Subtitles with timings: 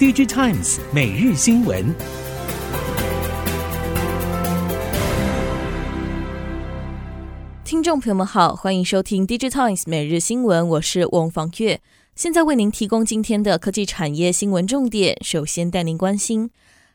[0.00, 1.94] DigiTimes 每日新闻。
[7.62, 11.82] 听众朋友们好，欢迎收听 DigiTimes 每日新闻，我是翁方月，
[12.14, 15.18] 现在为您提供今天的科技产业新闻重点。
[15.22, 16.48] 首先带您关心，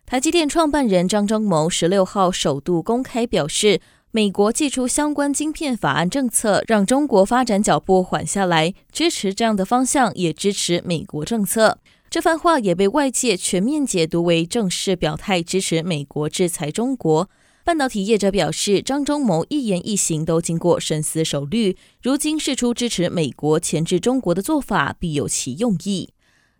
[0.08, 3.80] 台积电创办人张忠谋十六号首度公开表示，
[4.10, 11.78] 美国祭出相关晶片法案政策，让中国发展脚步缓下来，支持这样的方向，也支持美国政策。
[12.16, 17.30] 这番话也被外界全面解读为正式表态支持美国制裁中国。
[17.66, 26.12] 半导体业者表示，张忠谋一言一行都经过深思熟虑，如今释出支持美国钳制中国的做法，必有其用意。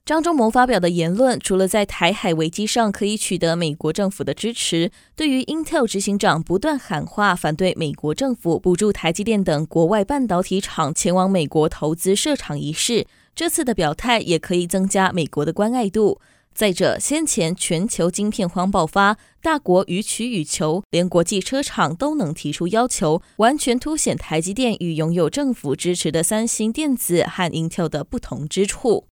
[0.04, 16.22] 张忠谋发表的言论，除了在台海危机上可以取得美国政府的支持，对于 Intel 执行长不断喊话反对美国政府补助台积电等国外半导体厂前往美国投资设厂一事，这次的表态也可以增加美国的关爱度。
[16.54, 29.08] 再者，先前全球晶片荒爆发，大国予取予求，连国际车厂都能提出要求，完全凸显台积电与拥有政府支持的三星电子和 Intel 的不同之处。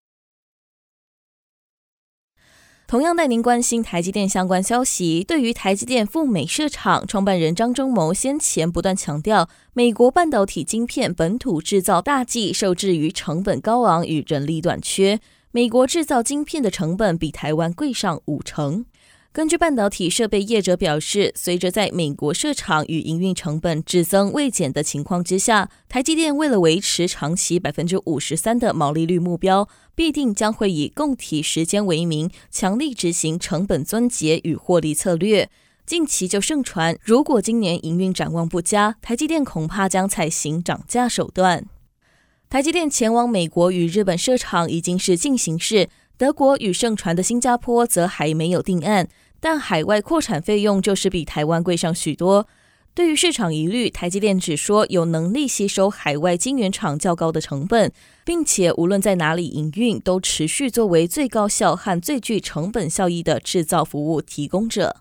[2.91, 5.22] 同样带您关心台积电相关消息。
[5.22, 15.20] 对于台积电赴美设厂，创办人张忠谋先前不断强调，美国半导体晶片本土制造大计受制于成本高昂与人力短缺。
[15.52, 18.84] 美国制造晶片的成本比台湾贵上五成。
[19.33, 35.48] 根据半导体设备业者表示，随着在美国设厂与营运成本只增未减的情况之下，台积电为了维持长期百分之五十三的毛利率目标，必定将会以共体时间为名，强力执行成本撙节与获利策略。
[35.86, 41.64] 近期就盛传，如果今年营运展望不佳，台积电恐怕将采行涨价手段。
[42.48, 45.89] 台积电前往美国与日本设厂已经是进行式。
[46.20, 49.08] 德国与盛传的新加坡则还没有定案，
[49.40, 52.46] 但海外扩产费用就是比台湾贵上许多。
[52.92, 57.90] 对于市场疑虑，台积电只说有能力吸收海外晶圆厂较高的成本，
[58.22, 64.96] 并且无论在哪里营运，都持续作为最高效和最具成本效益的制造服务提供者。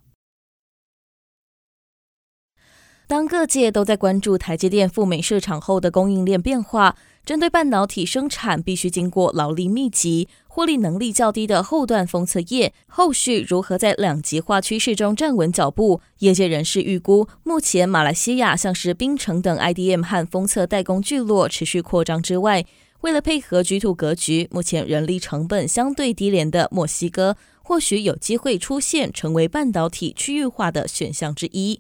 [3.08, 6.96] 当各界都在关注台积电赴美设厂后的供应链变化，
[7.26, 10.28] 针对半导体生产必须经过劳力密集、
[10.60, 16.02] 获利能力较低的后段封测业，后续如何在两极化趋势中站稳脚步？
[16.18, 22.66] 业界人士预估，目前马来西亚像是槟城等 IDM 和封测代工聚落持续扩张之外，
[23.00, 31.80] 为了配合 G2 格局，目前人力成本相对低廉的墨西哥，或许有机会出现成为半导体区域化的选项之一。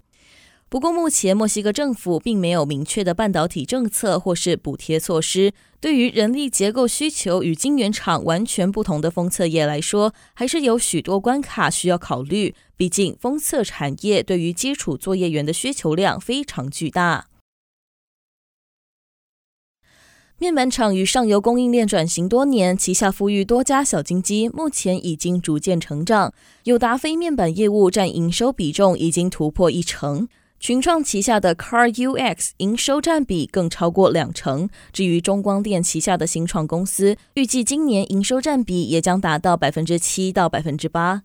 [0.70, 5.52] 不过，目前墨西哥政府并没有明确的半导体政策或是补贴措施。
[5.82, 12.54] 对于人力结构需求与晶圆厂完全不同的封测业来说，还是有许多关卡需要考虑。
[12.78, 17.26] 毕竟，封测产业对于基础作业员的需求量非常巨大。
[20.38, 26.32] 面板厂与上游供应链转型多年，旗下孵育多家小金鸡，目前已经逐渐成长。
[26.66, 30.30] 友达非面板业务占营收比重已经突破一成。
[30.60, 34.70] 群创旗下的 CarUX 营收占比更超过两成。
[34.92, 41.24] 至于中光电旗下的新创公司，预计今年营收占比也将达到百分之七到百分之八。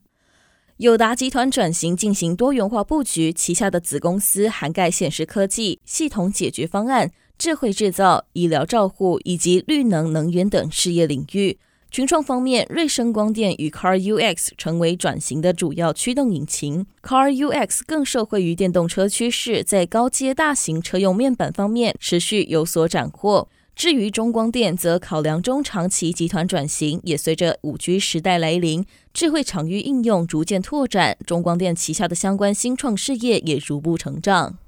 [0.77, 11.59] 友达集团转型进行多元化布局，旗下的子公司涵盖显示科技、系统解决方案、智慧制造、医疗照护以及绿能能源等事业领域。
[11.95, 16.85] 群创方面，瑞声光电与 CarUX 成为转型的主要驱动引擎。
[17.05, 23.49] CarUX 更受惠于电动车趋势，在高阶大型车用面板方面持续有所斩获。
[23.77, 34.59] 至于中光电，则考量中长期集团转型，也随着 5G 时代来临，智慧场域应用逐渐拓展，中光电旗下的相关新创事业也逐步成长。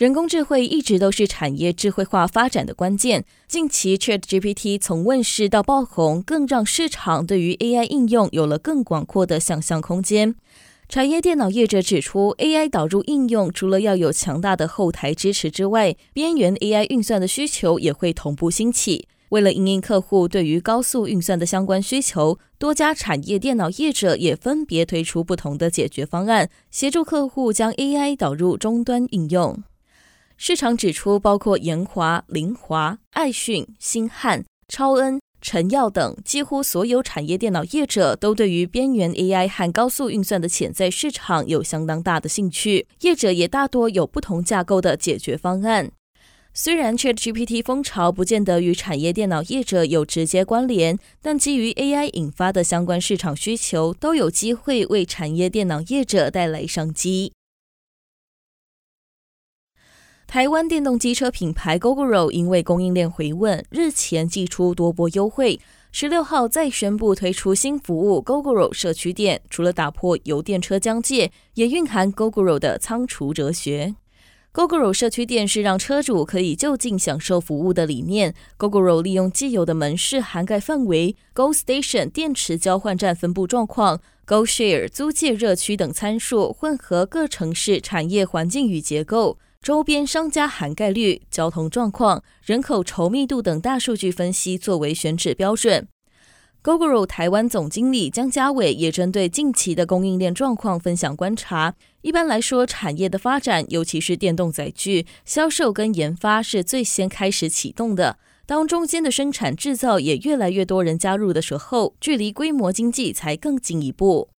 [0.00, 3.26] 人工智慧一直都是产业智慧化发展的关键。
[3.46, 10.34] 近期，ChatGPT 从问世到爆红，更让市场对于 AI 应用有了更广阔的想象空间。
[10.88, 19.06] 产业电脑业者指出，AI 导入应用除了要有强大的后台支持之外，边缘 AI 运算的需求也会同步兴起。
[19.28, 29.62] 为了因应客户对于高速运算的相关需求，多家产业电脑业者也分别推出不同的解决方案，协助客户将 AI 导入终端应用。
[30.42, 42.86] 市场指出，包括研华、凌华、爱讯、星汉、超恩、晨耀等几乎所有产业电脑业者，都对于边缘 AI 和高速运算的潜在市场有相当大的兴趣。
[43.02, 45.92] 业者也大多有不同架构的解决方案。
[46.54, 57.32] 虽然 ChatGPT 风潮不见得与产业电脑业者有直接关联，但基于 AI 引发的相关市场需求，都有机会为产业电脑业者带来商机。
[60.30, 65.58] 台湾电动机车品牌 Gogoro 因为供应链回温，日前祭出多波优惠，
[65.90, 73.96] 十六号再宣布推出新服务 Gogoro 社区店，除了打破油电车疆界，也蕴含 Gogoro 的仓储哲学。
[74.54, 78.32] Gogoro 社区店是让车主可以就近享受服务的理念。
[78.56, 95.86] Gogoro 利用既有的门市涵盖范围、Go Station 电池交换站分布状况、Go Share 租借热区等参数，混合各城市产业环境与结构、周边商家涵盖率、交通状况、人口稠密度等大数据分析作为选址标准。
[96.62, 101.74] Gogoro 台湾总经理江家伟也针对近期的供应链状况分享观察。
[102.00, 108.18] 一般来说，产业的发展，尤其是电动载具销售跟研发是最先开始启动的。
[108.46, 114.30] 当中间的生产制造也越来越多人加入的时候，距离规模经济才更进一步。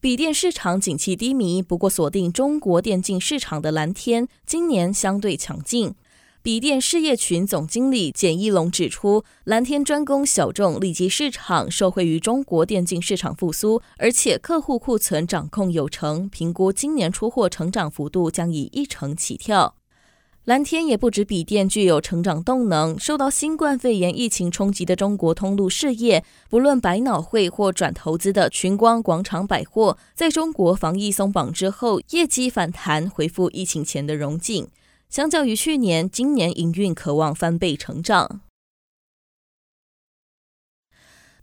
[0.00, 5.92] 笔电市场景气低迷，不过锁定中国电竞市场的蓝天今年相对强劲。
[6.40, 19.74] 笔电事业群总经理简一龙指出，蓝天专攻小众利基市场，受惠于中国电竞市场复苏，而且客户库存掌控有成，评估今年出货成长幅度将以一成起跳。
[20.48, 34.66] 蓝天也不止笔电具有成长动能，受到新冠肺炎疫情冲击的中国通路事业，不论百脑汇或转投资的群光广场百货，在中国防疫松绑之后，业绩反弹，回复疫情前的荣景。
[35.10, 38.40] 相较于去年，今年营运可望翻倍成长。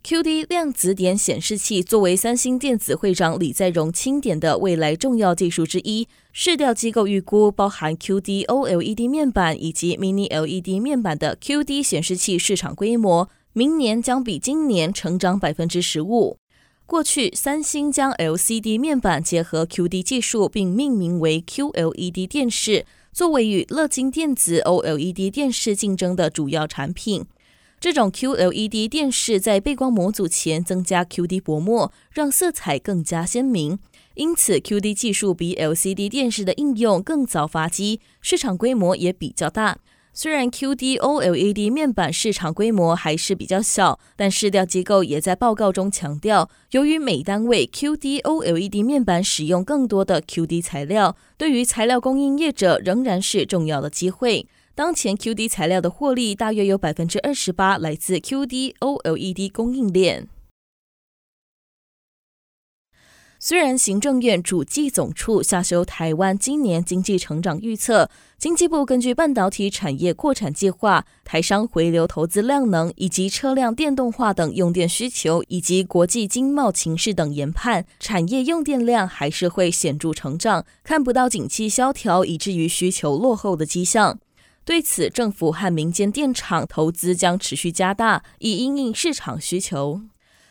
[0.06, 16.38] QD 量子点显示器作为三星电子会长李在镕钦点的未来重要技术之一，市调机构预估，包含 QD OLED 面板以及 Mini LED 面板的 QD 显示器市场规模，明年将比今年成长百分之十五。
[16.86, 22.86] 过去，三星将 LCD 面板结合 QD 技术，并命名为 QLED 电视。
[23.12, 27.24] 作为与乐金电子 OLED 电视竞争的主要产品，
[27.78, 33.78] 这种 QLED 电视在背光模组前增加 QD 薄膜，让色彩更加鲜明。
[34.14, 39.78] 因此，QD 技术比 LCD 电视的应用更早发迹，市场规模也比较大。
[40.14, 54.46] 虽然 QD OLED 面板市场规模还是比较小，但市调机构也在报告中强调，由于每单位 QD OLED 面板使用更多的 QD 材料，对于材料供应业者仍然是重要的机会。
[54.76, 60.28] 当前 QD 材料的获利大约有百分之二十八来自 QD OLED 供应链。
[63.38, 84.18] 虽然行政院主计总处下修台湾今年经济成长预测，经济部根据半导体产业扩产计划、台商回流投资量能以及车辆电动化等用电需求，以及国际经贸情势等研判，产业用电量还是会显著成长，看不到景气萧条以至于需求落后的迹象。
[84.66, 90.00] 对此，政府和民间电厂投资将持续加大，以应应市场需求。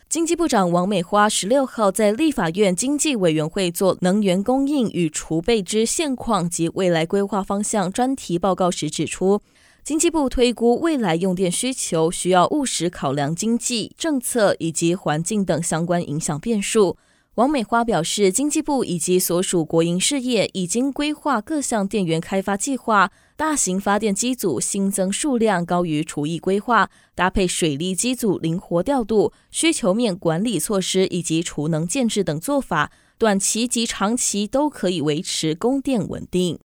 [0.08, 9.42] 经济部长王美花十六号在立法院经济委员会做能源供应与储备之现况及未来规划方向专题报告时指出，
[9.84, 16.96] 经济部推估未来用电需求需要务实考量经济政策以及环境等相关影响变数。
[17.34, 36.58] 王美花表示，经济部以及所属国营事业已经规划各项电源开发计划，大型发电机组新增数量高于除役规划，搭配水利机组灵活调度、需求面管理措施以及储能建置等做法，短期及长期都可以维持供电稳定。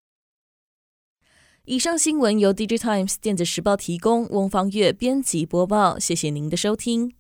[1.65, 7.18] 以上新闻由 DigiTimes 电子时报提供，翁方月编辑播报，谢谢您的收听。